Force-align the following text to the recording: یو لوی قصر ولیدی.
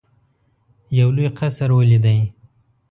یو 0.99 1.09
لوی 1.15 1.29
قصر 1.37 1.69
ولیدی. 1.73 2.19